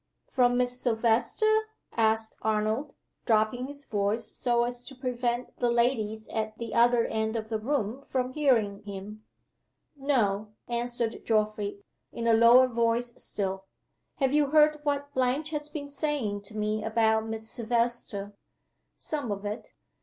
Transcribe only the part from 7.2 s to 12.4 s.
of the room from hearing him. "No," answered Geoffrey, in a